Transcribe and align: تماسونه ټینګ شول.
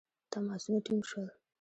تماسونه 0.31 0.79
ټینګ 0.85 1.01
شول. 1.09 1.27